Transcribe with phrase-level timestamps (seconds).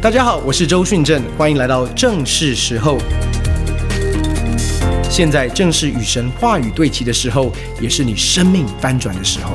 [0.00, 2.96] 大家好，我是周训正，欢迎来到正是时候。
[5.10, 9.50] 现在正是与神话语对齐的时候，也是你生命翻转的时候。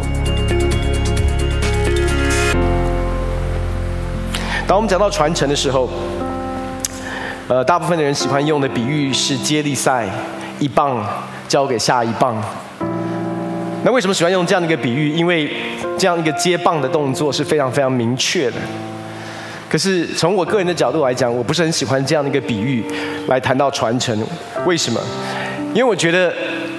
[4.68, 5.90] 当我们讲到传承的时候，
[7.48, 10.06] 呃，大部分的人喜欢用的比喻是接力赛，
[10.60, 11.08] 一棒
[11.48, 12.36] 交给下一棒。
[13.86, 15.10] 那为什么喜欢用这样的一个比喻？
[15.14, 15.50] 因为
[15.98, 18.58] 这样一个接棒的动作是非常非常明确的。
[19.74, 22.86] 可是从我个人的角度来讲，我不是很喜欢这样的一个比喻
[23.26, 24.16] 来谈到传承。
[24.68, 25.02] 为什么？
[25.74, 26.32] 因为我觉得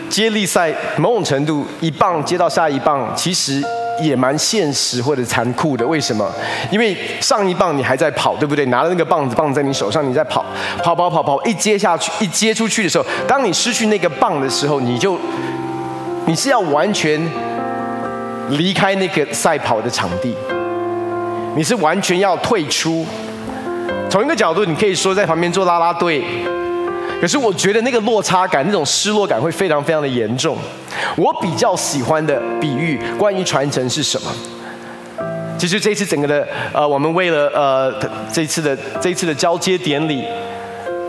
[0.08, 3.60] 接力赛某种程度一棒接到下一棒，其实
[4.00, 5.84] 也蛮现实或者残酷的。
[5.84, 6.24] 为什么？
[6.70, 8.64] 因为上一棒你还在跑，对不对？
[8.66, 10.46] 拿着那个棒子，棒子在你手上，你在跑，
[10.84, 15.18] 跑跑跑跑，一接下去，一接出去的时候，当你失去那个棒的时候，你就
[16.26, 17.20] 你是要完全
[18.50, 20.32] 离开那个赛跑的场地。
[21.56, 23.06] 你是完全要退出。
[24.10, 26.22] 从一个角度，你可以说在旁边做拉拉队，
[27.20, 30.56] 可是我觉得那个落差感、那种失落感会非常非常的严重。
[31.16, 34.30] 我比较喜欢的比喻，关于传承是什么？
[35.58, 37.92] 其实这次整个的呃，我们为了呃
[38.32, 40.24] 这次的这次的交接典礼，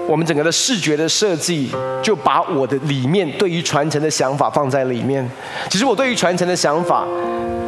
[0.07, 1.69] 我们整个的视觉的设计，
[2.01, 5.27] 就把我的里面对于传承的想法放在里面。
[5.69, 7.05] 其实我对于传承的想法。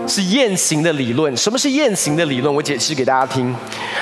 [0.08, 1.36] 是雁行的理论。
[1.36, 2.54] 什么是雁行的理论？
[2.54, 3.54] 我解释给大家听，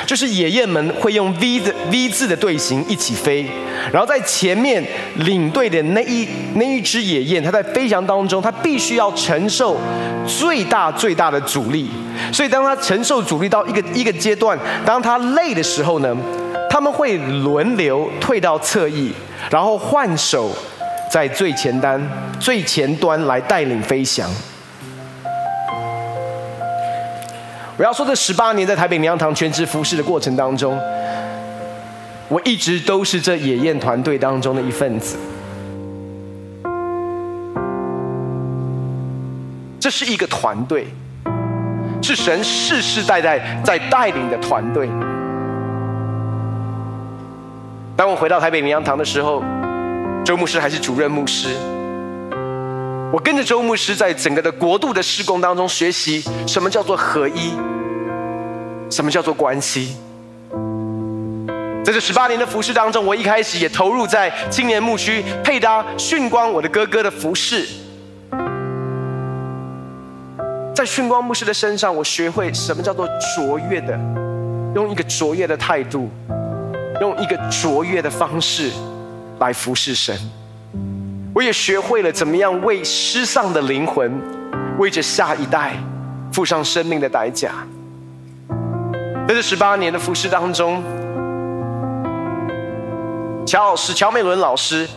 [0.05, 3.45] 就是野雁们会用 V 的 V 字的队形一起飞，
[3.91, 4.83] 然后在前面
[5.15, 9.77] 领队的那一那一只野雁，它在飞翔当中，它必须要承受
[10.27, 11.89] 最大最大的阻力。
[12.31, 16.15] 所以当它承受阻力到一个一个阶段，当它累的时候呢，
[16.69, 19.11] 他们会轮流退到侧翼，
[19.49, 20.51] 然后换手
[21.11, 22.01] 在最前端
[22.39, 24.29] 最前端来带领飞翔。
[27.77, 30.79] 我要说，这十八年在台北灵粮堂全职服侍的过程当中，
[32.29, 35.17] 我一直都是这野宴团队当中的一份子。
[39.77, 40.87] 这是一个团队，
[42.01, 44.89] 是神世世代代在带领的团队。
[47.97, 49.43] 当我回到台北灵粮堂的时候，
[50.23, 51.49] 周牧师还是主任牧师。
[53.15, 57.53] 我跟着周牧师在整个的国度的施工当中学习什么叫做合一，
[58.91, 59.95] 什么叫做关系。
[61.85, 67.65] 在这十八年的服饰当中，我一开始也投入在青年牧区配搭训光我的哥哥的服饰。
[70.75, 73.97] 在训光牧师的身上，我学会什么叫做卓越的，
[74.75, 76.09] 用一个卓越的态度，
[76.99, 78.71] 用一个卓越的方式
[79.39, 80.13] 来服侍神。
[81.35, 84.09] 我也学会了怎么样为失丧的灵魂，
[84.79, 85.73] 为着下一代
[86.31, 87.51] 付上生命的代价。
[89.27, 90.81] 在这十八年的服事当中，
[93.45, 94.87] 乔老师乔美伦老师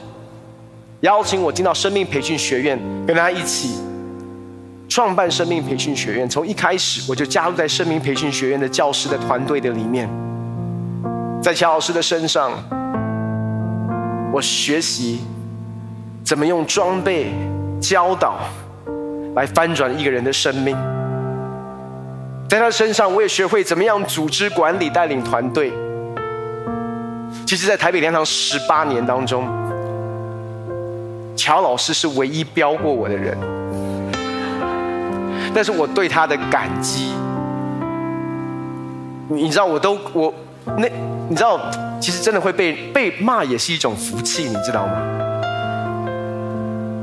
[1.00, 3.80] 邀请我进到生命培训学院，跟他一起
[4.88, 6.28] 创办生命培训学院。
[6.28, 10.08] 从一开始我就加入在生命培训学院的教师的团队的里面，
[11.42, 12.52] 在乔老师的身上，
[14.32, 15.18] 我学习。
[16.28, 17.32] 怎么用装备
[17.80, 18.36] 教导
[19.34, 20.76] 来翻转一个人的生命？
[22.50, 25.72] 在他身上，我也学会怎么样组织管理、带领团队。
[27.46, 29.48] 其实，在台北灵粮堂十八年当中，
[31.34, 33.34] 乔老师是唯一标过我的人，
[35.54, 37.14] 但是我对他的感激，
[39.28, 40.34] 你知道，我都我
[40.76, 40.86] 那
[41.30, 41.58] 你知道，
[41.98, 45.24] 其实真的会被被骂也是一种福气，你知道吗？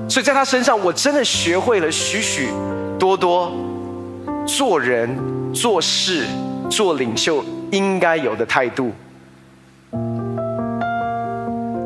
[0.07, 2.49] 所以在他身上，我真的学会了许许
[2.97, 3.51] 多多
[4.45, 5.17] 做人、
[5.53, 6.25] 做事、
[6.69, 8.91] 做领袖应该有的态度。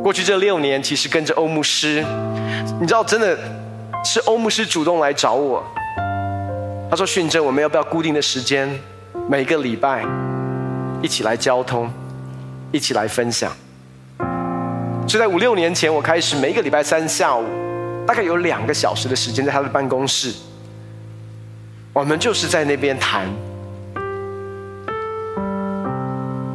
[0.03, 2.03] 过去这六年，其实跟着欧牧师，
[2.79, 3.37] 你知道，真的
[4.03, 5.63] 是欧牧师主动来找我。
[6.89, 8.67] 他说：“训正，我们要不要固定的时间，
[9.29, 10.03] 每个礼拜
[11.01, 11.89] 一起来交通，
[12.71, 13.51] 一起来分享？”
[15.07, 17.43] 就在五六年前，我开始每个礼拜三下午。
[18.09, 20.33] 大概有两个小时的时间在他的办公室，
[21.93, 23.27] 我们就是在那边谈。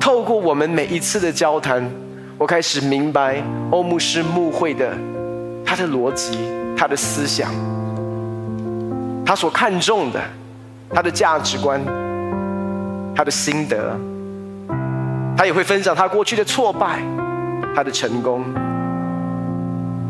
[0.01, 1.89] 透过我们每一次的交谈，
[2.37, 3.41] 我开始明白
[3.71, 4.99] 欧牧师牧会的
[5.65, 6.37] 他的逻辑、
[6.77, 7.53] 他的思想、
[9.25, 10.21] 他所看重的、
[10.91, 11.81] 他的价值观、
[13.15, 13.97] 他的心得。
[15.37, 17.01] 他也会分享他过去的挫败、
[17.77, 18.43] 他的成功。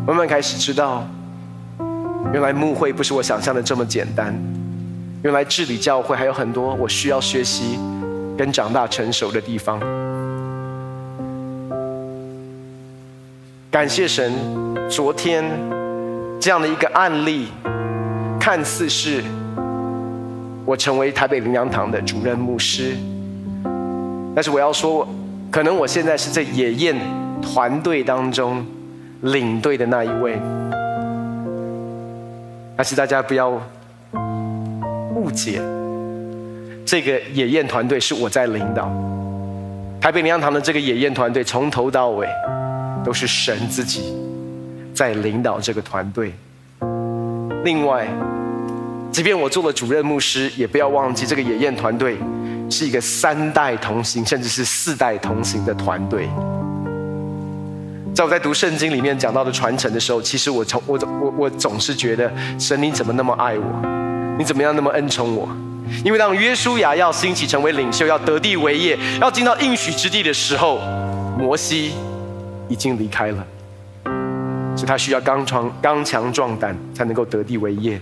[0.07, 1.07] 慢慢开始知道。
[2.33, 4.35] 原来牧会不是我想象的这么简单，
[5.23, 7.79] 原来治理教会还有很多我需要学习
[8.37, 9.79] 跟长大成熟的地方。
[13.71, 14.33] 感谢神，
[14.89, 15.45] 昨天
[16.41, 17.49] 这样的一个案例，
[18.41, 19.23] 看似是
[20.65, 22.97] 我成为台北灵粮堂的主任牧师，
[24.35, 25.07] 但是我要说，
[25.51, 26.97] 可能我现在是在野宴
[27.41, 28.65] 团队当中
[29.23, 30.41] 领队的那一位。
[32.77, 33.51] 但是大家不要
[35.15, 35.61] 误解，
[36.85, 38.91] 这个野宴团队是我在领导。
[40.01, 42.29] 台北灵粮堂的这个野宴团队从头到尾
[43.05, 44.15] 都是神自己
[44.93, 46.33] 在领导这个团队。
[47.65, 48.07] 另外，
[49.11, 52.19] 即便我做了主任牧师，也不要忘记这个野宴团队
[52.69, 56.29] 是一个三代同行，甚至是四代同行的团队。
[58.15, 63.65] 在我在读圣经里面讲到的传承的时候，其实我从我我我总是觉得神你怎么那么爱我？
[64.39, 65.49] 你怎么样那么恩宠我？
[66.05, 70.79] 因为当约书亚要兴起成为领袖，要得地为业，要进到应许之地的时候，
[71.37, 71.93] 摩西
[72.69, 73.45] 已经离开了，
[74.77, 78.01] 所以他需要刚强刚强壮胆才能够得地为业。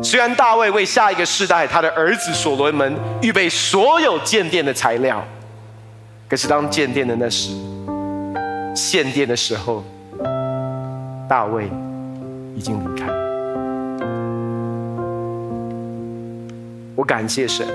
[0.00, 5.26] 虽然大卫为下一个世代他的儿子所罗门预备所有建殿的材料，
[6.28, 7.50] 可是当建殿的那时，
[8.78, 9.82] 献殿的时候，
[11.28, 11.68] 大卫
[12.54, 13.08] 已经离开。
[16.94, 17.66] 我感谢神，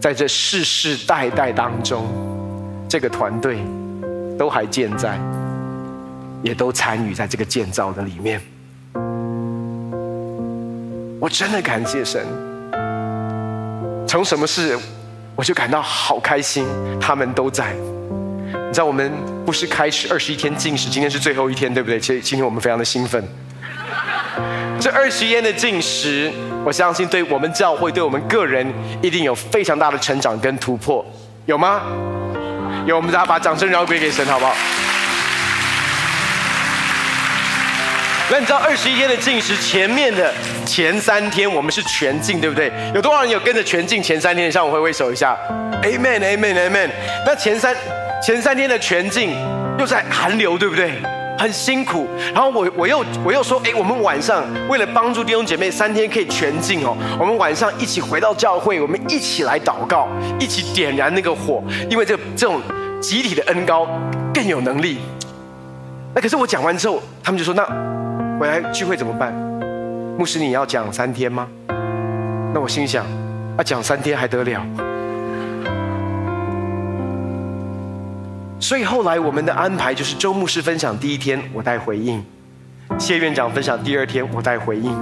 [0.00, 2.04] 在这世世代代当中，
[2.88, 3.58] 这个团队
[4.38, 5.18] 都还健在，
[6.40, 8.40] 也都参与在这个建造的里面。
[11.20, 12.24] 我真的感谢神，
[14.06, 14.78] 从什么事
[15.34, 16.64] 我就感到好开心，
[17.00, 17.74] 他们都在。
[18.68, 19.10] 你知道，我们
[19.46, 21.98] 不是开始二十一天禁食，今天是最后一天，对不对？
[21.98, 23.22] 其实今天我们非常的兴奋。
[24.78, 26.30] 这二十天的禁食，
[26.66, 28.70] 我相信对我们教会、对我们个人，
[29.02, 31.04] 一定有非常大的成长跟突破，
[31.46, 31.80] 有吗？
[32.86, 34.54] 有，我们大家把掌声饶归给神，好不好？
[38.30, 40.30] 那你知道二十一天的禁食前面的
[40.66, 42.70] 前三天，我们是全禁，对不对？
[42.94, 44.52] 有多少人有跟着全禁前三天？
[44.52, 45.34] 向我挥挥手一下
[45.82, 46.90] ，Amen，Amen，Amen。
[47.24, 47.74] 那前三
[48.20, 49.30] 前三天的全禁
[49.78, 50.92] 又在寒流，对不对？
[51.38, 60.08] 很辛苦，然后我我又我又说，哎，我们晚上为了帮助弟兄姐妹三天可以全禁哦，我们晚上一起回到教会，我们一起来祷告，
[60.40, 62.60] 一起点燃那个火，因为这这种
[63.00, 63.86] 集体的恩膏
[64.34, 64.98] 更有能力。
[66.12, 67.64] 那可是我讲完之后，他们就说，那
[68.40, 69.32] 回来聚会怎么办？
[70.18, 71.46] 牧师你要讲三天吗？
[72.52, 73.06] 那我心想，
[73.56, 74.87] 啊讲三天还得了？
[78.60, 82.20] 所以后来我们的安排就是周牧师分享第一天，我带回应；
[82.98, 84.92] 谢院长分享第二天，我带回应；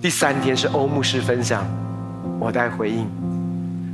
[0.00, 1.66] 第三天是欧牧师分享，
[2.38, 3.06] 我带回应。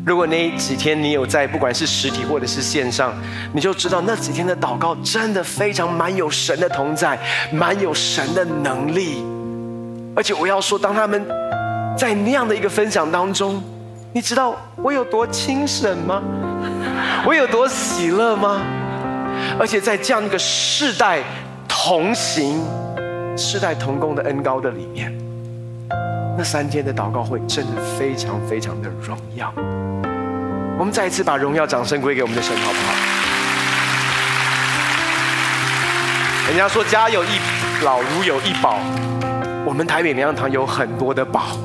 [0.07, 3.15] 如果那几天你有在，不管是实体或者是线上，
[3.55, 7.19] 你就知道那几天的祷告真的非常满有神的同在，
[7.51, 9.25] 满有神的能力。
[10.15, 11.27] 而且我要说，当他们
[11.97, 13.63] 在那样的一个分享当中，
[14.13, 16.23] 你知道我有多轻省吗？
[17.27, 18.61] 我有多喜乐吗？
[19.59, 21.21] 而且在这样一个世代
[21.67, 22.63] 同行、
[23.37, 25.11] 世代同工的恩高的里面，
[26.37, 29.53] 那三天的祷告会真的非常非常的荣耀。
[30.79, 32.95] 我们再一次把荣耀掌声归给我们的神，好不好？
[36.49, 37.29] 人家说家有一
[37.83, 38.79] 老如有一宝，
[39.65, 41.57] 我们台北灵粮堂有很多的宝，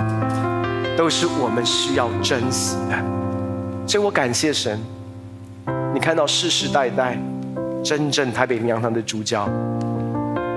[0.96, 2.96] 都是我们需要珍惜的。
[3.86, 4.80] 所以我感谢神。
[5.92, 7.18] 你看到世世代代，
[7.84, 9.44] 真正台北灵粮堂的主角，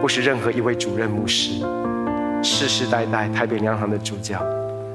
[0.01, 1.65] 不是任何一位主任牧师，
[2.43, 4.39] 世世代代台北灵粮堂的主角，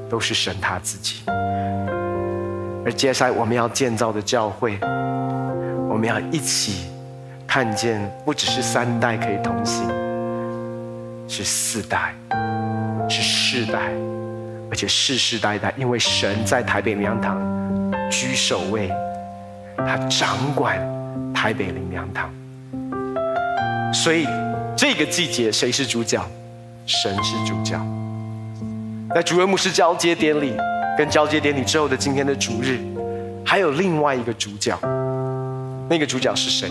[0.08, 1.24] 都是神他自己。
[2.86, 4.78] 而接下来我们要建造的教会，
[5.90, 6.86] 我们要一起
[7.48, 9.90] 看见，不只是三代可以同行，
[11.28, 12.14] 是四代，
[13.10, 13.92] 是世代，
[14.70, 17.42] 而且世世代代，因为神在台北灵粮堂
[18.12, 18.92] 居首位。
[19.88, 20.78] 他掌管
[21.34, 22.30] 台北灵粮堂，
[23.94, 24.28] 所以
[24.76, 26.22] 这个季节谁是主角？
[26.86, 27.80] 神是主角。
[29.16, 30.54] 在主任牧师交接典礼
[30.98, 32.78] 跟交接典礼之后的今天的主日，
[33.46, 34.78] 还有另外一个主角，
[35.90, 36.70] 那个主角是谁？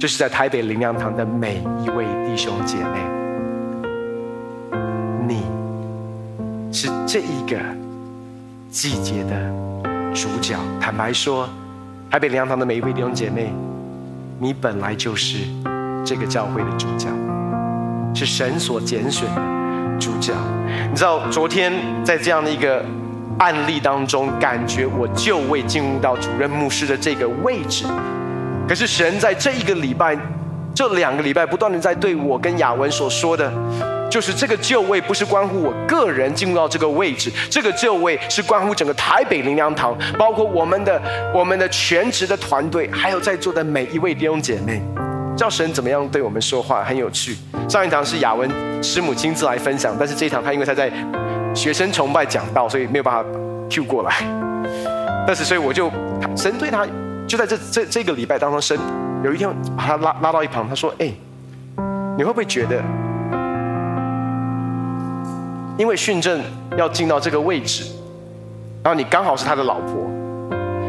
[0.00, 2.98] 就是在台北灵粮堂的每一位弟兄姐妹，
[5.28, 5.44] 你
[6.72, 7.56] 是这一个
[8.68, 9.36] 季节的
[10.12, 10.56] 主角。
[10.80, 11.48] 坦白说。
[12.10, 13.54] 台北灵堂的每一位弟兄姐妹，
[14.40, 15.46] 你本来就是
[16.04, 17.08] 这个教会的主教，
[18.12, 19.40] 是神所拣选的
[19.96, 20.34] 主教。
[20.90, 22.84] 你知道，昨天在这样的一个
[23.38, 27.84] 案例当中，感觉我就位进入到主任牧师的这个位置。
[28.68, 30.18] 可是神在这一个礼拜，
[30.74, 33.52] 这两个礼拜不断的在对我跟雅文所说的，
[34.10, 41.00] 就是这个就位不是关乎我个人进入到这个位置，这个就位是关乎整个台北灵粮堂，包括我们的
[41.34, 44.82] 我们的全职的团队，还有在座的每一位弟兄姐妹。
[45.36, 47.34] 叫神怎么样对我们说话，很有趣。
[47.66, 48.50] 上一堂是雅文
[48.82, 50.92] 师母亲自来分享，但是这一堂他因为他在
[51.54, 53.24] 学生崇拜讲道，所以没有办法
[53.70, 54.12] Q 过来。
[55.26, 55.90] 但是所以我就
[56.36, 56.86] 神对他
[57.26, 58.78] 就在这这这个礼拜当中，神
[59.22, 61.12] 有一天把他拉拉到一旁，他说：“哎，
[62.16, 62.82] 你会不会觉得，
[65.76, 66.40] 因为训正
[66.76, 67.84] 要进到这个位置，
[68.82, 70.10] 然后你刚好是他的老婆，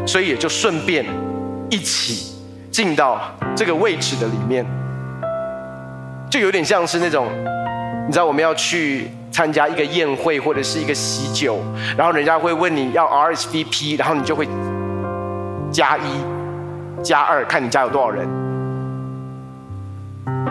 [0.06, 1.04] 所以也就顺便
[1.70, 2.30] 一起。”
[2.72, 3.20] 进到
[3.54, 4.64] 这个位置的里面，
[6.30, 7.26] 就有点像是那种，
[8.06, 11.58] 你知道我们要去参加一个宴会或者是一个喜酒，
[11.98, 14.48] 然后人家会问你要 RSVP，然后你就会
[15.70, 16.00] 加一
[17.02, 18.26] 加二，看你家有多少人。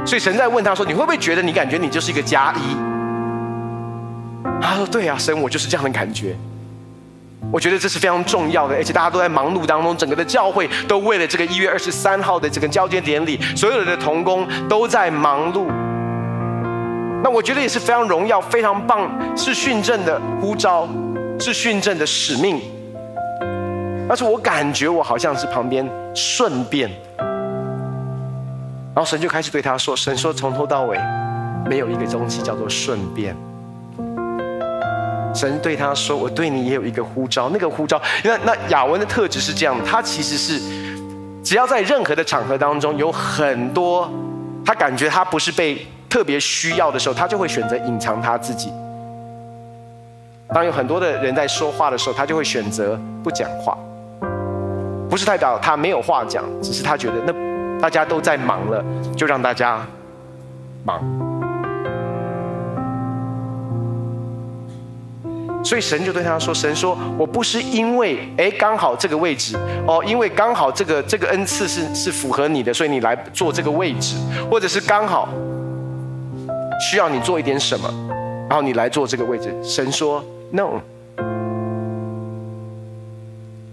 [0.05, 2.75] 所以神在问他说：“你会不会觉得你感觉你就是一个加一？”
[4.61, 6.35] 他说：“对啊，神，我就是这样的感觉。”
[7.51, 15.65] 我觉得这是非常重要的，而且大家都在忙碌当中，整个的教会都为了这个一月二十三号的这个交接典礼，所有的童工都在忙碌。
[17.23, 20.87] 那我觉得也是非常荣耀、非常棒，是训正的呼召，
[21.39, 22.61] 是训正的使命。
[24.11, 30.99] 但是我感觉我好像是旁边顺便，然后神就开始对他说：“神说从头到尾
[31.65, 33.33] 没有一个东西叫做顺便。”
[35.33, 40.59] 神对他说：“我对你也有一个呼召，那个呼召，那那雅文的特质是这样，他其实是
[41.41, 44.11] 只要在任何的场合当中有很多，
[44.65, 48.73] 他感觉他不是被特别需要的时候，他就会选择隐藏他自己。
[50.49, 53.77] 当有很多的人在说话的时候，他就会选择不讲话，
[55.11, 57.33] 不是代表他没有话讲，只是他觉得那
[57.81, 58.81] 大家都在忙了，
[59.13, 59.85] 就让大家
[60.85, 61.03] 忙。”
[65.65, 74.15] 所以神就对他说：“神说，我不是因为哎刚好这个位置哦，因为刚好这个这个恩赐是是符合你的，所以你来做这个位置，
[74.49, 75.27] 或者是刚好
[76.89, 77.93] 需要你做一点什么，
[78.49, 80.79] 然后你来做这个位置。”神说：“No。”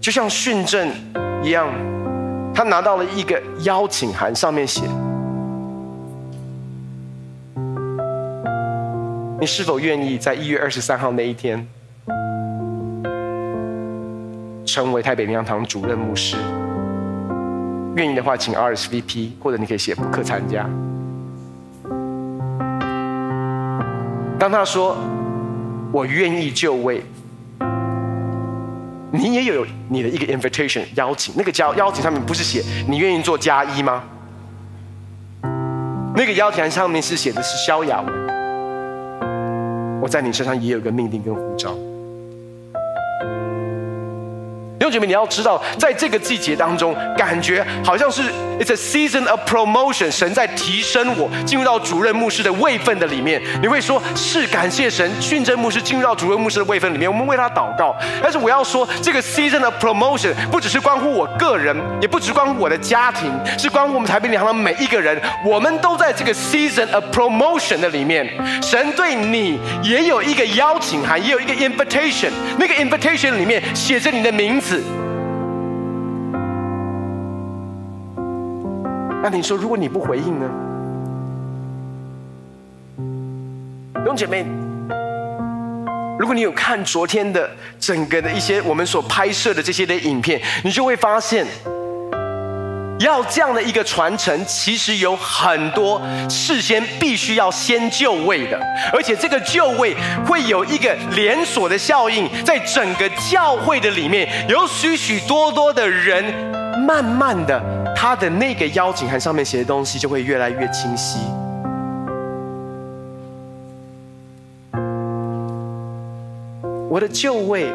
[0.01, 0.89] 就像训正
[1.41, 1.67] 一样，
[2.53, 4.83] 他拿到了一个邀请函，上面写。
[9.39, 11.65] 你是否愿意在一月二十三号那一天
[14.65, 16.35] 成为台北灵粮堂主任牧师？
[17.95, 20.69] 愿意的话，请 RSVP，或者你可以写不可参加。
[24.37, 24.95] 当他说
[25.91, 27.03] “我愿意就位”，
[29.11, 34.03] 你也有你的一个 invitation 邀请，那个邀邀请上面不是写你愿意做加一吗？
[36.15, 38.13] 那个邀请函上面是写的是萧亚文。
[40.01, 41.75] 我在你身上也有个命令跟护照。
[44.89, 48.23] 兄姐妹，你要知道，在这个季节当中，感觉好像是
[48.59, 53.39] it's a season of promotion，神在提升我，进入到主任牧师的位分的里面。
[53.61, 57.95] 你会说，是感谢神，训正牧师进入到主任牧师的位分里面，我们为他祷告。
[58.21, 65.19] 但是我要说，这个 season of promotion 不只是关乎我个人，也不只关乎我的家庭，是关乎我们台北灵粮堂的每一个人。
[65.45, 68.27] 我们都在这个 season of promotion 的里面，
[68.63, 74.78] 神对你也有一个邀请函，也有一个 invitation，那个 invitation 里面写着你的名字。
[79.21, 80.49] 那你说，如果你不回应呢？
[83.93, 84.45] 弟兄姐妹，
[86.17, 91.45] 如果你有看昨天的整个的一些我们所拍摄的这些的影片，你就会发现。
[92.99, 98.59] 要这样的一个传承，其实有很多事先必须要先就位的，
[98.93, 106.23] 而且这个就位会有一个连锁的效应，在整个教会的里面，有许许多多的人，
[106.85, 107.61] 慢慢的，
[107.95, 111.19] 他的那个邀请函上面写的东西就会越来越清晰。
[116.89, 117.71] 我的就位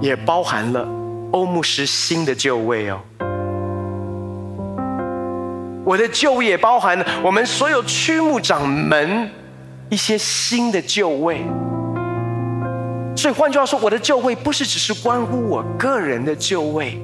[0.00, 0.88] 也包含了
[1.30, 2.98] 欧牧师新的就位哦。
[5.84, 9.28] 我的就位也包含了我们所有区牧长们
[9.90, 11.42] 一些新的就位，
[13.14, 16.98] 所以换句话说，我的就位不是只是关乎我个人的就位，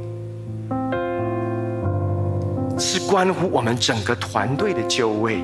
[2.79, 5.37] 是关乎我们整个团队的就位。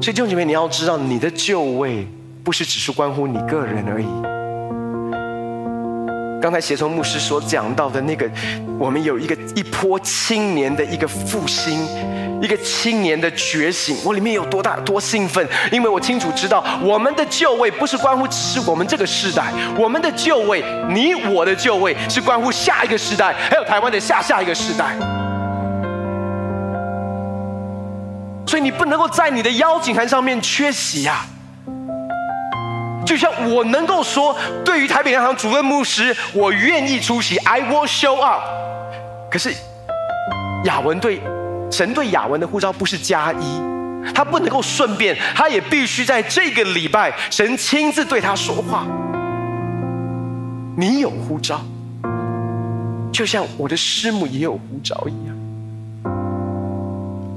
[0.00, 2.06] 所以弟兄姐妹，你要知道，你的就位
[2.44, 4.06] 不是只是关乎你个人而已，
[6.42, 8.28] 刚才协从牧师所讲到的那个，
[8.76, 11.78] 我们有一个一波青年的一个复兴，
[12.42, 15.46] 一个青年的觉醒，我里面有多大多兴奋？
[15.70, 24.96] 因为我清楚知道，我们的就位不是关乎只是我们这个世代，我们的就位，你我的就位是关乎下一个世代，还有台湾的下下一个世代。
[28.48, 31.24] 所以你不能够在你的邀请函上面缺席呀。
[33.04, 38.42] 就像我能够说，对于台北良堂主任牧师，我愿意出席，I will show up。
[39.30, 39.52] 可是
[40.64, 41.20] 雅文对
[41.70, 43.60] 神对雅文的呼召不是加一，
[44.14, 48.86] 他不能够顺便，他也必须在这个礼拜，神亲自对他说话。
[50.76, 51.60] 你有呼召，
[53.12, 55.36] 就像我的师母也有呼召一样。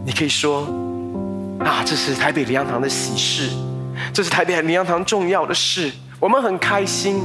[0.05, 0.67] 你可以说，
[1.60, 3.50] 啊，这是台北良堂的喜事。
[4.13, 7.21] 这是台北灵粮堂重要的事，我们很开心。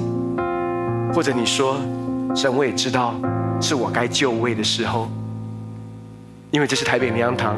[1.12, 1.76] 或者你说，
[2.36, 3.16] 神我也知道，
[3.60, 5.10] 是我该就位的时候，
[6.52, 7.56] 因为这是台北灵粮堂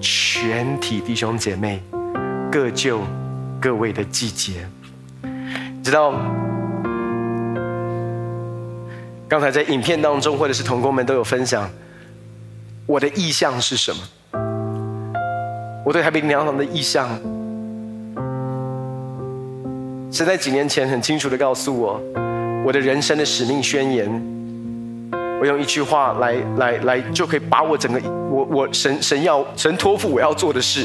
[0.00, 1.82] 全体弟兄姐妹
[2.52, 3.00] 各就
[3.60, 4.64] 各位的季节。
[5.22, 6.14] 你知道，
[9.28, 11.68] 刚才在影片当中，或者是同工们都有分享，
[12.86, 14.00] 我的意向是什么？
[15.84, 17.08] 我对台北灵粮堂的意向。
[20.12, 21.98] 神在几年前很清楚地告诉我，
[22.66, 24.06] 我的人生的使命宣言，
[25.40, 27.98] 我用一句话来来来，就可以把我整个
[28.30, 30.84] 我我神神要神托付我要做的事，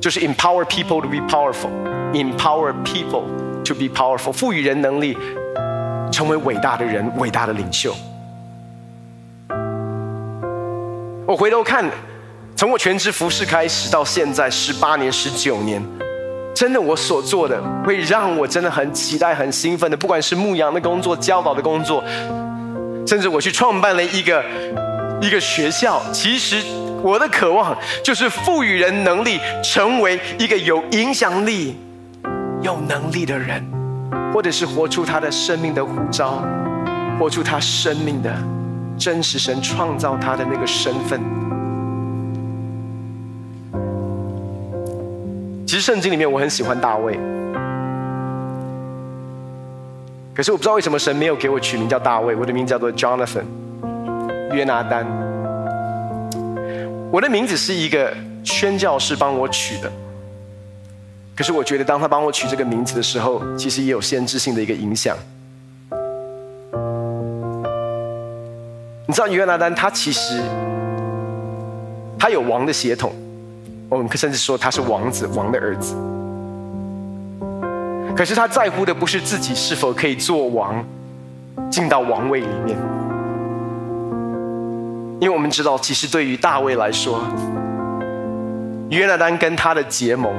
[0.00, 3.24] 就是 empower people to be powerful，empower people
[3.64, 5.18] to be powerful，赋予人能力，
[6.12, 7.92] 成为伟大的人，伟大的领袖。
[11.26, 11.90] 我回头看，
[12.54, 15.82] 从我全职服饰开始到现在十八年、十九年。
[16.58, 19.96] 真的，我所做的会让我真的很期待、很兴奋的。
[19.96, 22.02] 不管是牧羊的工作、教导的工作，
[23.06, 24.44] 甚至我去创办了一个
[25.22, 26.02] 一个学校。
[26.12, 26.60] 其实
[27.00, 31.78] 我的渴望就是赋予人能力，成为一个有影响力、
[32.60, 33.64] 有能力的人，
[34.34, 36.42] 或者是活出他的生命的呼召，
[37.20, 38.34] 活出他生命的
[38.98, 39.38] 真实。
[39.38, 41.20] 神创造他的那个身份。
[45.80, 47.18] 圣经里面我很喜欢大卫，
[50.34, 53.44] 可是我不知道为什么神没有给我取名叫大卫，我的名字叫做 Jonathan，
[54.52, 55.06] 约拿单。
[57.10, 58.12] 我的名字是一个
[58.44, 59.90] 宣教士帮我取的，
[61.36, 65.16] 可是我觉得当他帮我取这个名字的时候，其实也有先知性的一个影响。
[69.06, 70.42] 你知道约拿单他其实
[72.18, 73.12] 他有王的血统。
[73.88, 75.94] 我们甚至说他是王子，王的儿子。
[78.14, 80.84] 可是他在乎的不是自己是否可以做王，
[81.70, 82.76] 进到王位里面。
[85.20, 87.20] 因为我们知道，其实对于大卫来说，
[88.90, 90.32] 约拿单跟他的结盟，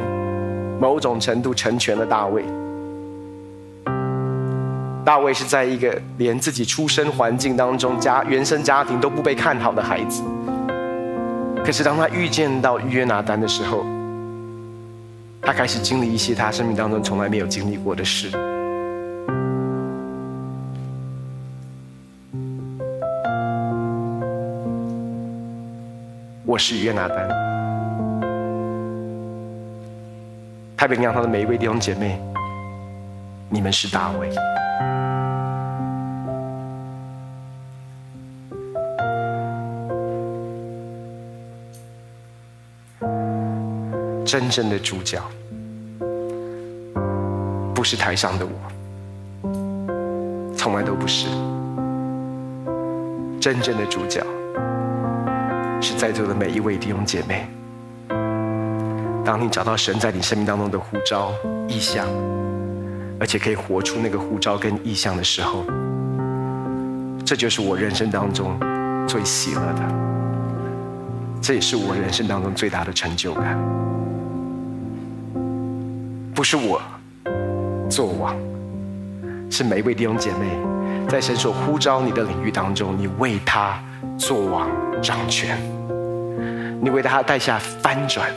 [0.79, 2.43] 某种程度成全了大卫。
[5.03, 10.21] 大卫是在一个连自己出生环境当中，家原生家庭都不被看好的孩子。
[11.69, 13.86] 可是当他遇见到约拿单的时候，
[15.39, 18.32] 他开始经历一些他生命当中从来没有经历过的事。
[26.43, 27.29] 我是约拿单，
[30.75, 32.19] 台北灵粮堂的每一位弟兄姐妹，
[33.47, 34.27] 你们是大卫。
[44.31, 45.19] 真正的主角
[47.73, 48.51] 不是台上的我，
[50.55, 51.25] 从来都不是。
[53.41, 54.23] 真正的主角
[55.81, 57.47] 是在座的每一位弟兄姐妹。
[59.25, 61.33] 当你找到神在你生命当中的呼召
[61.67, 62.05] 意象，
[63.19, 65.65] 而且可以活出那个呼召跟意象的时候，
[67.25, 68.55] 这就是我人生当中
[69.07, 69.81] 最喜乐的，
[71.41, 73.57] 这也是我人生当中最大的成就感。
[76.39, 76.82] 不是我
[77.89, 78.34] 做王，
[79.52, 80.58] 是每一位弟兄姐妹，
[81.10, 83.78] 在神所呼召你的领域当中，你为他
[84.17, 84.69] 做王
[85.02, 85.58] 掌权，
[86.82, 88.30] 你为他带下翻转。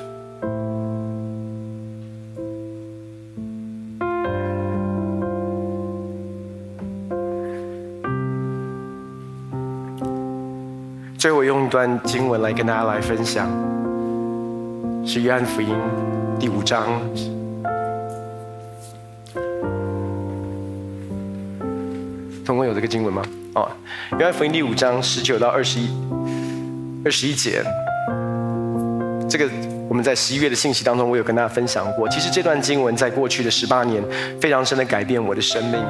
[11.16, 13.46] 最后，我用一段经文来跟大家来分享，
[15.06, 15.68] 是约翰福音
[16.40, 17.00] 第五章。
[22.44, 23.22] 同工有这个经文吗？
[23.54, 23.70] 哦，
[24.18, 25.88] 约翰福音第五章十九到二十一
[27.04, 27.62] 二十一节，
[29.28, 29.48] 这个
[29.88, 32.08] 我们在十一月的信息当中，我有跟大家分享过。
[32.08, 34.02] 其实这段经文在过去的十八年，
[34.40, 35.80] 非常深的改变我的生命。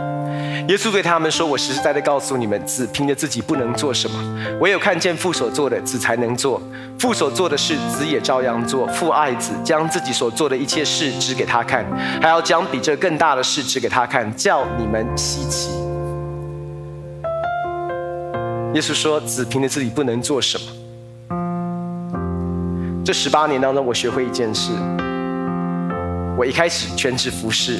[0.69, 6.63] 耶稣对他们说：“我实实在在告诉你们，子凭着自己不能做什么，唯有看见父所做的，子才能做。
[6.99, 8.87] 父所做的事，子也照样做。
[8.89, 11.85] 父爱子，将自己所做的一切事指给他看，
[12.21, 15.71] 还要将比这更大的事指给他看，叫你们稀奇。”
[18.75, 20.65] 耶稣说：“子凭着自己不能做什么。”
[23.05, 24.73] 这十八年当中，我学会一件事：
[26.39, 27.79] 我一开始全职服侍。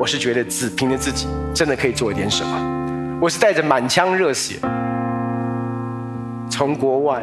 [0.00, 4.56] 我是觉得只凭着自己真的可以做一点什么，我是带着满腔热血
[6.50, 7.22] 从国外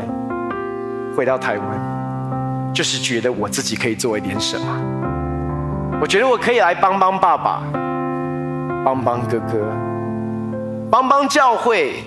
[1.14, 4.66] 回到台湾，就是觉得我自己可以做一点什么。
[6.02, 7.62] 我觉得我可以来帮帮爸爸，
[8.86, 9.70] 帮帮哥哥，
[10.90, 12.06] 帮帮教会，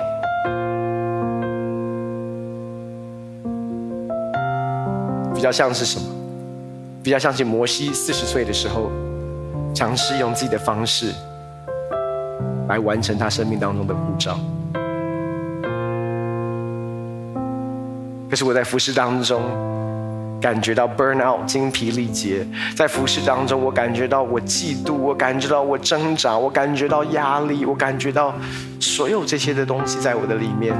[5.35, 6.07] 比较像是什么？
[7.03, 8.91] 比较像是摩西四十岁的时候。
[9.75, 11.13] 尝试用自己的方式
[12.69, 14.39] 来完成他生命当中的呼召。
[18.31, 19.43] 可是我在服侍当中
[20.41, 22.47] 感觉到 burn out，精疲力竭。
[22.77, 28.33] 在服侍当中，我感觉到我嫉妒，我感觉到我挣扎，我感觉到压力，我感觉到
[28.79, 30.73] 所有这些的东西在我的里面。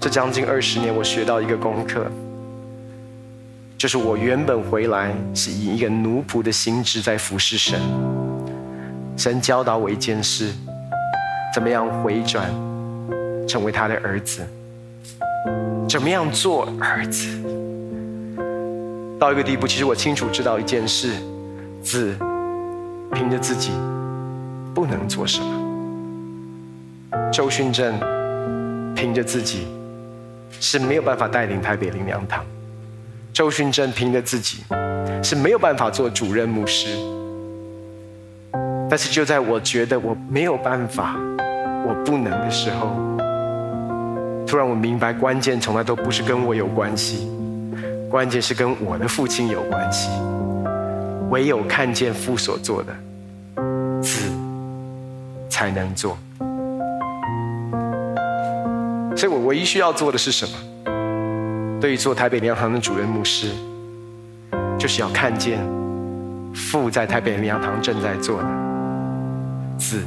[0.00, 2.06] 这将近二十年，我学到一个功课。
[3.76, 7.80] 就是我原本回来是以一个奴仆的心智在服侍神，
[9.16, 10.52] 神教导我一件事，
[11.54, 12.48] 怎么样回转，
[13.46, 14.42] 成为他的儿子，
[15.88, 17.28] 怎么样做儿子，
[19.18, 21.12] 到一个地步，其实我清楚知道一件事，
[21.80, 22.16] 子
[23.12, 23.70] 凭着自己
[24.74, 27.94] 不能做什么，周训正
[28.96, 29.68] 凭着自己
[30.60, 32.44] 是没有办法带领台北灵粮堂。
[33.32, 34.64] 周训正凭着自己
[35.22, 36.88] 是没有办法做主任牧师，
[38.90, 41.14] 但是就在我觉得我没有办法，
[41.86, 42.88] 我不能的时候，
[44.44, 47.30] 突然我明白，关键从来都不是跟我有关系，
[48.10, 50.08] 关键是跟我的父亲有关系。
[51.30, 52.92] 唯有看见父所做的，
[54.02, 54.30] 子
[55.48, 56.16] 才能做。
[59.18, 60.52] 所以我唯一需要做的是什么？
[61.80, 63.48] 对于做台北灵粮堂的主任牧师，
[64.78, 65.58] 就是要看见
[66.54, 68.48] 父在台北灵粮堂正在做的，
[69.76, 70.04] 子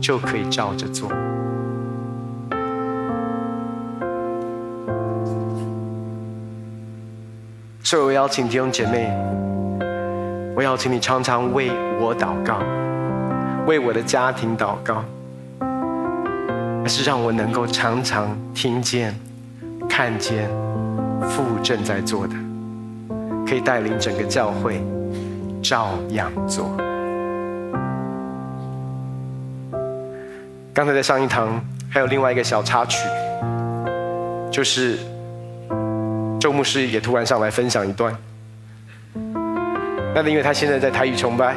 [0.00, 1.08] 就可以照着做。
[7.84, 9.08] 所以我邀请弟兄姐妹，
[10.56, 11.70] 我邀请你常常为
[12.00, 12.58] 我祷告，
[13.68, 15.04] 为我的家庭祷告，
[16.90, 19.14] 是让我能够常常听见。
[19.88, 20.48] 看见
[21.20, 22.34] 父正在做的，
[23.46, 24.80] 可以带领整个教会
[25.62, 26.70] 照样做。
[30.72, 33.06] 刚才在上一堂还有另外一个小插曲，
[34.50, 34.96] 就是
[36.38, 38.14] 周牧师也突然上来分享一段。
[40.14, 41.56] 那是因为他现在在台语崇拜，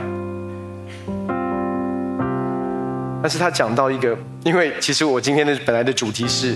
[3.24, 6.56] 但是他讲到一个，因为其实我今天的本来的主题是。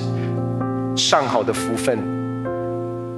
[0.98, 1.96] 上好的福分，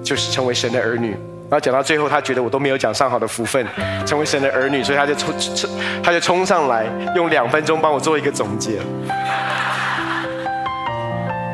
[0.04, 1.12] 就是成为神的儿女。
[1.12, 3.66] 然后讲到最后，他觉得我都没有讲上好的福分，
[4.06, 5.70] 成为神的儿女，所以他就冲冲，
[6.04, 6.86] 他就冲上来，
[7.16, 8.82] 用两分钟帮我做一个总结。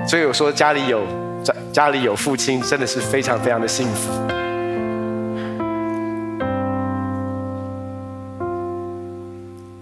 [0.08, 1.04] 所以我说家里有
[1.44, 4.12] 家家里有父亲，真的是非常非常的幸福。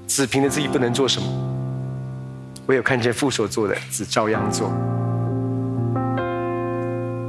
[0.08, 1.28] 子凭着自己不能做什么，
[2.68, 4.72] 唯有看见父所做的，子照样做。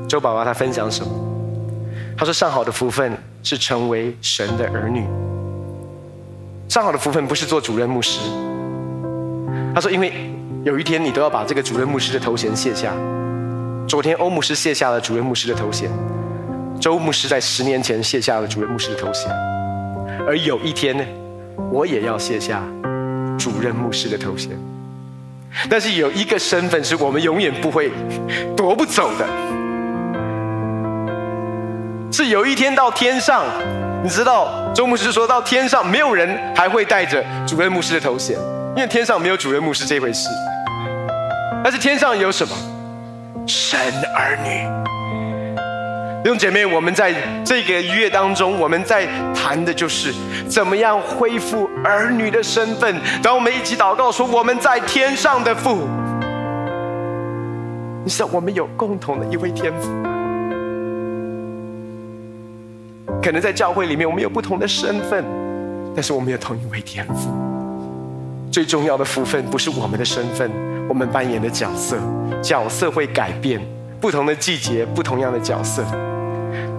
[0.09, 1.11] 周爸爸他分享什么？
[2.17, 5.05] 他说：“上好的福分是成为神的儿女。
[6.69, 8.21] 上好的福分不是做主任牧师。
[9.75, 10.13] 他说，因为
[10.63, 12.93] 有一天你都要把这个主任牧师的头衔卸下。
[13.89, 15.91] 昨天欧牧师卸下了主任牧师的头衔，
[16.81, 19.29] 周牧师在十年前卸下了主任牧师的头衔，
[20.27, 21.05] 而有一天呢，
[21.73, 22.63] 我也要卸下
[23.37, 24.51] 主任牧师的头衔。
[25.69, 27.91] 但是有一个身份是我们永远不会
[28.57, 29.27] 夺不走的。”
[32.13, 33.45] 是有一天到天上，
[34.03, 38.39] 你知道周牧师说到天上，没有人还会带着主任牧师的头衔，
[38.77, 40.29] 因为天上没有主任牧师这回事。
[41.65, 42.55] 但是天上有什么？
[43.47, 43.79] 神
[44.15, 44.65] 儿女，
[46.25, 50.11] 弟兄姐妹，我们在这个月当中，我们在谈的就是
[50.49, 52.97] 怎么样恢复儿女的身份。
[53.23, 55.87] 当我们一起祷告说：“我们在天上的父。”
[58.03, 59.91] 你知道我们有共同的一位天父？
[63.23, 65.23] 可能在教会里面，我们有不同的身份，
[65.95, 67.29] 但是我们有同一位天父。
[68.51, 70.51] 最重要的福分不是我们的身份，
[70.89, 71.99] 我们扮演的角色，
[72.43, 73.61] 角色会改变，
[74.01, 75.85] 不同的季节，不同样的角色。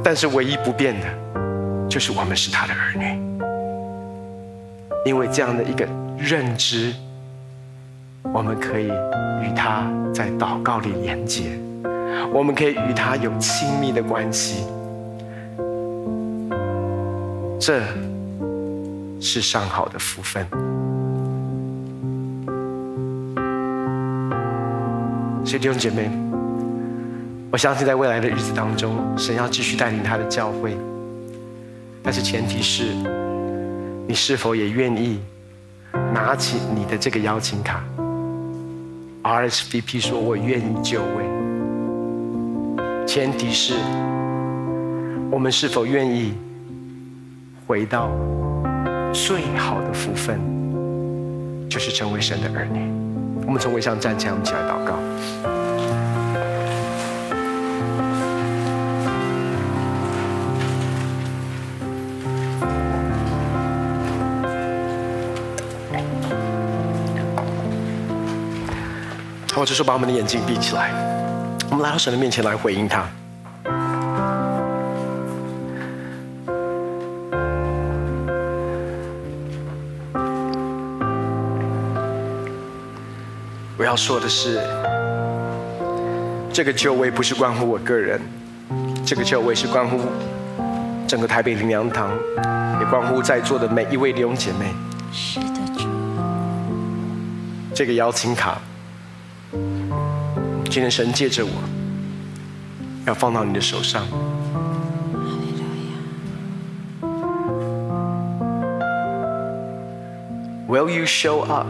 [0.07, 1.07] 但是唯一不变的，
[1.89, 3.19] 就是我们是他的儿女。
[5.03, 5.83] 因为这样的一个
[6.15, 6.93] 认知，
[8.31, 8.85] 我们可以
[9.41, 11.57] 与他在祷告里连接，
[12.31, 14.67] 我们可以与他有亲密的关系。
[17.59, 17.81] 这
[19.19, 20.45] 是上好的福分。
[25.43, 26.11] 所以弟兄姐妹。
[27.55, 30.75] 我相信在未来的日子当中，神要继续带领他的教会，
[32.03, 32.93] 但是前提是，
[34.05, 35.21] 你是否也愿意
[36.13, 37.81] 拿起你的这个邀请卡
[39.23, 41.23] ？RSVP 说：“我愿意就位。”
[43.07, 43.75] 前提是，
[45.31, 46.33] 我们是否愿意
[47.65, 48.09] 回到
[49.13, 50.41] 最好的福分，
[51.69, 52.81] 就是成为神的儿女？
[53.47, 54.99] 我们从位上站起来，我们起来祷告。
[69.57, 70.91] 我就是把我们的眼睛闭起来，
[71.71, 73.05] 我们来到神的面前来回应他。
[83.77, 84.61] 我要说的是，
[86.51, 88.19] 这个就位不是关乎我个人，
[89.05, 89.99] 这个就位是关乎
[91.07, 92.11] 整个台北灵粮堂，
[92.79, 94.73] 也关乎在座的每一位弟兄姐妹。
[95.11, 95.87] 是的，主。
[97.73, 98.59] 这个邀请卡。
[100.75, 101.51] 今天神借着我，
[103.05, 104.05] 要放到你的手上。
[110.67, 111.67] Will you show up？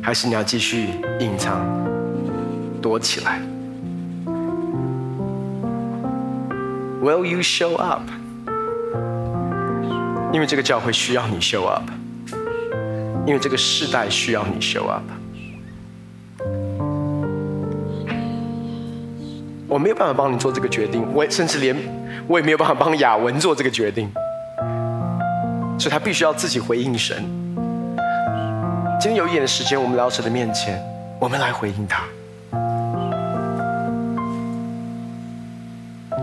[0.00, 0.88] 还是你要继续
[1.20, 1.62] 隐藏、
[2.80, 3.38] 躲起来
[7.02, 8.00] ？Will you show up？
[10.32, 11.84] 因为这个教会需要你 show up，
[13.26, 15.04] 因为这个世代需要你 show up。
[19.68, 21.76] 我没有办法帮你做这个决定，我甚至连
[22.28, 24.08] 我也没有办法帮雅文做这个决定，
[25.78, 27.16] 所以他必须要自己回应神。
[29.00, 30.80] 今天有一点的时间，我们来到神的面前，
[31.18, 32.04] 我们来回应他。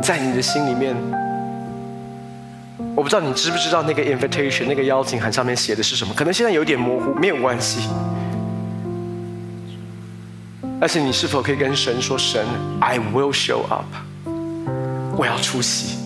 [0.02, 0.96] 在你的心里面，
[2.96, 7.90] 我不知道你知不知道那个 invitation 那个邀请函上面写的是什么，可能现在有点模糊，没有关系。
[10.86, 12.46] 但是你是否可以跟神说：“神
[12.82, 13.86] ，I will show up，
[15.16, 15.98] 我要出席，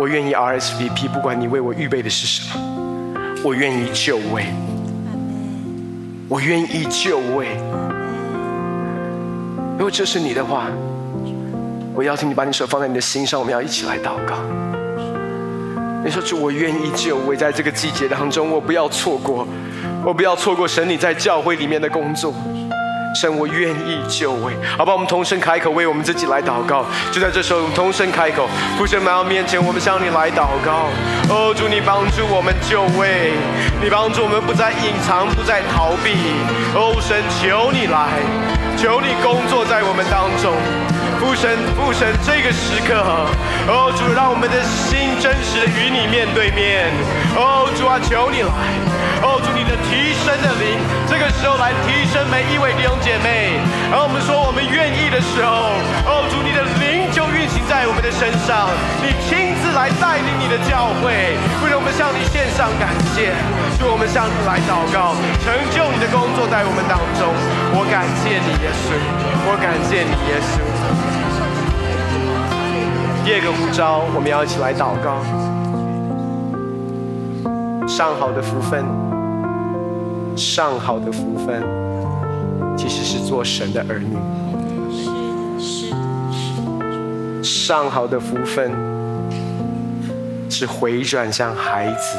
[0.00, 2.60] 我愿意 RSVP，不管你为我预备的是什么，
[3.44, 4.46] 我愿意就位，
[6.28, 7.56] 我愿意就位。
[9.78, 10.66] 如果这是你的话，
[11.94, 14.34] 我邀请你把你手放在你的心上，我们要一起来祷告。
[16.04, 19.46] 你说主，我愿意就位，在这个季节当中，我不要错过，
[20.04, 22.34] 我不要错过神你在教会里面的工作。”
[23.14, 26.84] 神，我愿意就位，好吧，我们同声开口为我们自己来祷告。
[27.12, 30.90] 就在这时候，我们同声开口，父神来到面前，我们向你来祷告。
[31.30, 33.32] 哦，主你帮助我们就位，
[33.80, 36.10] 你帮助我们不再隐藏，不再逃避。
[36.74, 38.18] 哦，神求你来，
[38.76, 40.52] 求你工作在我们当中。
[41.20, 42.98] 父神，父神，这个时刻，
[43.68, 46.90] 哦，主让我们的心真实的与你面对面。
[47.36, 48.93] 哦，主啊，求你来。
[49.22, 53.58] 哦，主你的提升的灵，这个时候来提升每一位弟兄姐妹。
[53.90, 58.68] 然后我们说我们愿意的时候，哦，主你的灵就运行在我们的身上，
[59.00, 61.36] 你亲自来带领你的教会。
[61.62, 63.32] 为了我们向你献上感谢，
[63.78, 65.14] 祝我们向你来祷告，
[65.44, 67.30] 成就你的工作在我们当中。
[67.76, 68.92] 我感谢你，耶稣，
[69.46, 70.60] 我感谢你，耶稣。
[73.24, 75.22] 第二个呼召，我们要一起来祷告，
[77.96, 78.84] 上好的福分。
[80.36, 81.62] 上好的福分，
[82.76, 84.16] 其实是做神的儿女。
[87.40, 88.72] 上好的福分，
[90.50, 92.18] 是回转向孩子，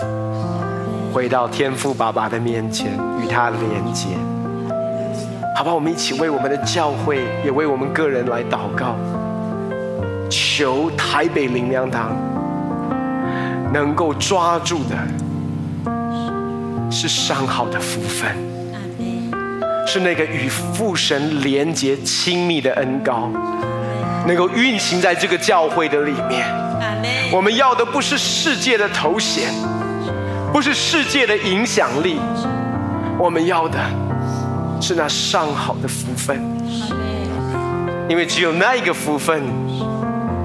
[1.14, 4.08] 回到天父爸爸的面前，与他连接。
[5.58, 8.96] 好吧，我们一起为我们的教会，也为我们个人来祷告，
[10.30, 12.16] 求台北灵粮堂
[13.74, 14.96] 能够抓住的
[16.96, 18.34] 是上好的福分，
[19.86, 23.30] 是那个与父神连结亲密的恩膏，
[24.26, 26.48] 能够运行在这个教会的里面。
[27.34, 29.52] 我们要的不是世界的头衔，
[30.54, 32.18] 不是世界的影响力，
[33.20, 33.78] 我们要的。
[34.80, 36.40] 是那上好的福分，
[38.08, 39.42] 因为只有那一个福分，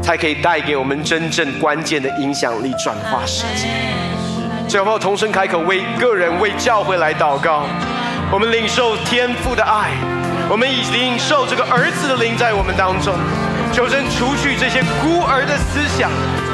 [0.03, 3.69] 才可以带给我们真正关键的影响力，转化世界。
[4.71, 7.67] 最后，同声开口，为个人、为教会来祷告。
[8.31, 9.91] 我们领受天父的爱，
[10.49, 13.13] 我们已领受这个儿子的灵在我们当中。
[13.75, 16.09] 求神除去这些孤儿的思想，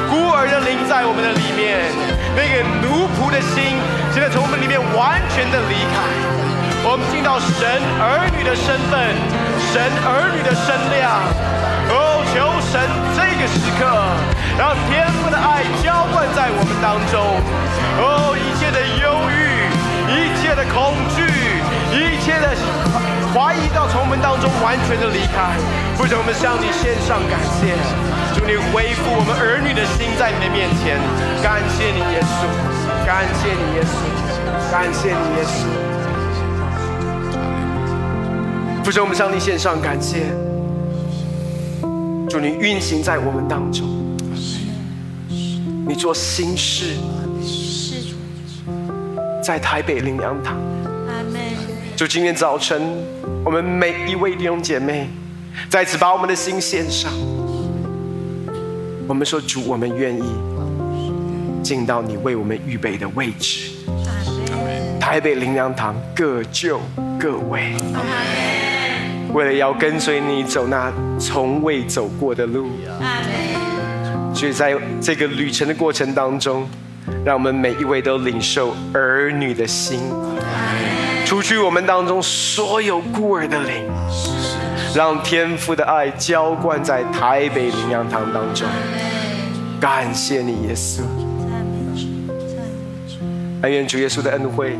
[0.09, 1.93] 孤儿的灵在我们的里面，
[2.33, 3.77] 那个奴仆的心，
[4.09, 6.01] 现在从我们里面完全的离开。
[6.89, 7.69] 我们听到神
[8.01, 9.13] 儿女的身份，
[9.69, 11.21] 神儿女的身量。
[11.89, 12.35] 哦，求
[12.67, 12.81] 神
[13.15, 13.87] 这个时刻，
[14.57, 17.15] 让天父的爱浇灌在我们当中。
[17.99, 19.71] 哦，一切的忧郁，
[20.11, 21.23] 一切的恐惧，
[21.95, 22.51] 一切的
[23.33, 25.55] 怀疑，到从我们当中完全的离开。
[25.95, 27.73] 父神，我们向你献上感谢，
[28.35, 30.99] 祝你恢复我们儿女的心在你的面前。
[31.41, 32.45] 感谢你耶稣，
[33.05, 33.97] 感谢你耶稣，
[34.69, 35.65] 感谢你耶稣。
[38.83, 40.27] 父神，我们向你献上感谢，
[42.29, 43.87] 祝你运行在我们当中，
[45.87, 46.95] 你做新事，
[49.41, 50.57] 在台北灵粮堂。
[51.95, 52.81] 就今天早晨，
[53.45, 55.07] 我们每一位弟兄姐妹，
[55.69, 57.11] 再次把我们的心献上。
[59.07, 60.25] 我们说主，我们愿意
[61.63, 63.71] 进到你为我们预备的位置。
[64.99, 66.81] 台北灵粮堂各就
[67.17, 67.73] 各位。
[69.33, 72.69] 为了要跟随你走那从未走过的路，
[74.33, 76.67] 所以在这个旅程的过程当中，
[77.23, 79.99] 让我们每一位都领受儿女的心，
[81.25, 83.83] 除去我们当中所有孤儿的灵，
[84.95, 88.67] 让天父的爱浇灌在台北灵粮堂当中。
[89.79, 91.01] 感谢你，耶稣。
[93.61, 94.77] 但愿主耶稣的恩惠，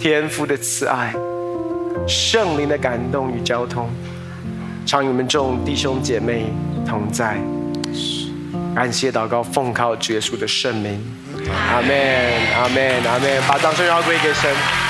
[0.00, 1.14] 天父的慈爱。
[2.08, 3.90] 圣灵的感动与交通，
[4.86, 6.46] 常与我们众弟兄姐妹
[6.86, 7.36] 同在。
[8.74, 10.98] 感谢祷告，奉靠主耶稣的圣名，
[11.70, 11.90] 阿门，
[12.56, 13.42] 阿门，阿门。
[13.46, 14.87] 把掌声要归给神。